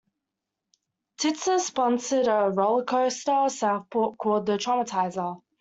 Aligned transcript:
Tizer 1.19 1.59
sponsored 1.59 2.25
a 2.27 2.49
roller 2.51 2.83
coaster 2.83 3.43
in 3.43 3.51
Southport 3.51 4.17
called 4.17 4.47
the 4.47 4.53
"Traumatizer". 4.57 5.39